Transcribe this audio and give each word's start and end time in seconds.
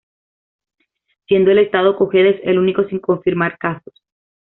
Siendo 1.27 1.51
el 1.51 1.59
Estado 1.59 1.95
Cojedes 1.95 2.41
el 2.43 2.57
único 2.57 2.83
sin 2.85 2.97
confirmar 2.97 3.59
casos. 3.59 3.93